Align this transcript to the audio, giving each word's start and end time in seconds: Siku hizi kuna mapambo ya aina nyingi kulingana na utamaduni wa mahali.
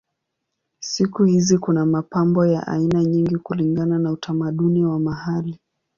Siku 0.79 1.23
hizi 1.23 1.57
kuna 1.57 1.85
mapambo 1.85 2.45
ya 2.45 2.67
aina 2.67 3.03
nyingi 3.03 3.37
kulingana 3.37 3.99
na 3.99 4.11
utamaduni 4.11 4.85
wa 4.85 4.99
mahali. 4.99 5.59